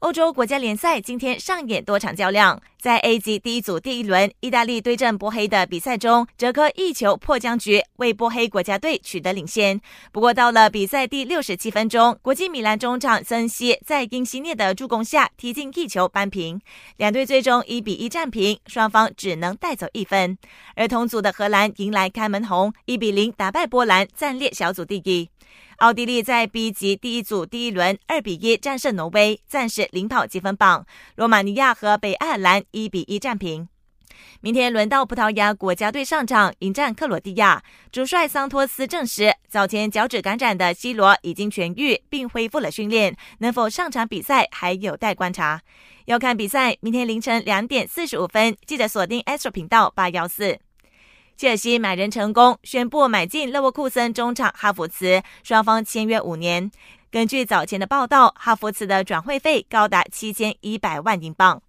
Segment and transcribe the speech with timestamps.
[0.00, 9.80] 欧洲国家联赛今天上演多场较量，在 A 级第一组第一轮，意大利对阵波黑的比赛中，哲科一球破僵局，为波黑国家队取得领先。
[10.12, 16.60] 不过到了比赛第六十七分钟，国际米兰中场森西在因西涅的助攻下踢进一球扳平，
[16.96, 20.38] 两队最终一比一战平，双方只能带走一分。
[20.76, 25.28] 而同组的荷兰迎来开门红，一比零打败波兰，暂列小组第一。
[25.78, 30.86] 奥地利在 B 级第一组第一轮二比一战胜挪威，暂时领跑积分榜。
[31.16, 33.66] 罗马尼亚和北爱尔兰一比一战平。
[34.40, 45.62] 明天轮到葡萄牙国家队上场迎战克罗地亚，主帅桑托斯证实，早前脚趾感染的 C 罗已经痊愈并恢复了训练，能否上场比赛还有待观察。
[46.04, 50.58] 要看比赛，明天凌晨两点四十五分，记得锁定 Astro 频道八幺四。
[51.36, 56.70] 切尔西买人成功，宣布买进勒沃库森中场哈弗茨，双方签约五年。
[57.10, 61.62] 根据早前的报道，哈弗茨的转会费高达七千一百万英镑。